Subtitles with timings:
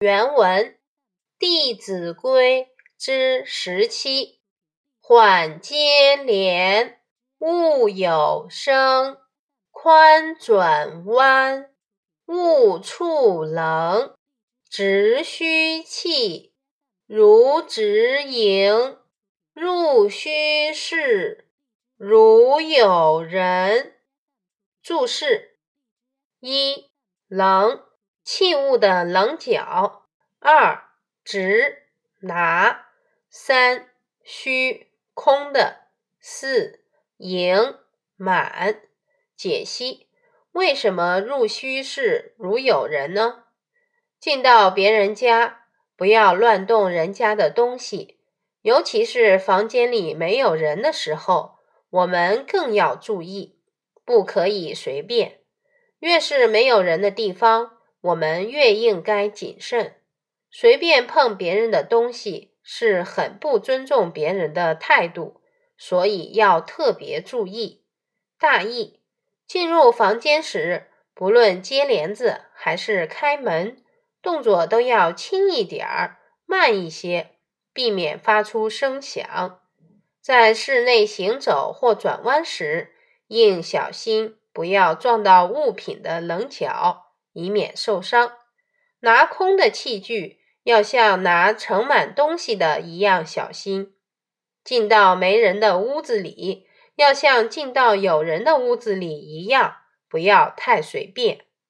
[0.00, 0.64] 原文
[1.38, 2.64] 《弟子规》
[2.98, 4.40] 之十七：
[5.00, 7.00] 缓接连，
[7.38, 9.18] 勿有声；
[9.70, 11.70] 宽转弯，
[12.26, 14.16] 勿触棱。
[14.68, 16.52] 直须气，
[17.06, 18.98] 如直盈。
[19.52, 21.48] 入虚室，
[21.96, 23.94] 如有人。
[24.82, 25.60] 注释：
[26.40, 26.90] 一、
[27.28, 27.93] 棱。
[28.24, 30.06] 器物的棱角，
[30.40, 30.84] 二
[31.22, 31.82] 直
[32.20, 32.86] 拿，
[33.28, 33.90] 三
[34.22, 36.80] 虚空的，四
[37.18, 37.78] 盈
[38.16, 38.80] 满。
[39.36, 40.08] 解析：
[40.52, 43.44] 为什么入虚室如有人呢？
[44.18, 48.18] 进到别人家，不要乱动人家的东西，
[48.62, 51.58] 尤其是房间里没有人的时候，
[51.90, 53.58] 我们更要注意，
[54.02, 55.40] 不可以随便。
[55.98, 57.72] 越是没有人的地方。
[58.04, 59.94] 我们越应该谨慎，
[60.50, 65.40] 随便碰别人的东西是很不尊重别人的态度，
[65.78, 67.82] 所以要特别注意。
[68.38, 69.00] 大意：
[69.46, 73.82] 进入房间时，不论接帘子还是开门，
[74.20, 77.30] 动作都要轻一点儿、慢一些，
[77.72, 79.60] 避免发出声响。
[80.20, 82.92] 在室内行走或转弯时，
[83.28, 87.03] 应小心，不要撞到物品的棱角。
[87.34, 88.32] 以免受伤。
[89.00, 93.94] 拿空的器具要像拿盛满东西的一样小心。
[94.64, 99.76] 进到没人的屋子里，要像进到有人的屋子里一样，
[100.08, 101.44] 不要太随便。